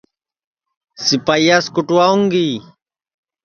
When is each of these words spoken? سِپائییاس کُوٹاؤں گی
سِپائییاس 1.05 1.65
کُوٹاؤں 1.75 2.21
گی 2.31 2.47